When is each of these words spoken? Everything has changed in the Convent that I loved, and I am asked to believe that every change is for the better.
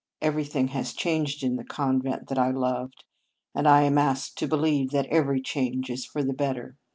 Everything 0.19 0.69
has 0.69 0.93
changed 0.93 1.43
in 1.43 1.57
the 1.57 1.63
Convent 1.63 2.27
that 2.27 2.39
I 2.39 2.49
loved, 2.49 3.03
and 3.53 3.67
I 3.67 3.83
am 3.83 3.99
asked 3.99 4.35
to 4.39 4.47
believe 4.47 4.89
that 4.89 5.05
every 5.11 5.43
change 5.43 5.91
is 5.91 6.07
for 6.07 6.23
the 6.23 6.33
better. 6.33 6.75